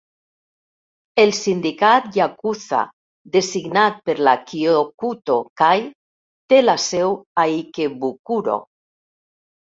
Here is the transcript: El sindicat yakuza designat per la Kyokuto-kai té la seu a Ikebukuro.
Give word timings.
El 1.23 1.33
sindicat 1.39 2.07
yakuza 2.19 2.79
designat 3.35 4.01
per 4.09 4.15
la 4.29 4.33
Kyokuto-kai 4.49 5.85
té 5.93 6.61
la 6.65 6.77
seu 6.89 7.17
a 7.45 7.47
Ikebukuro. 7.61 8.59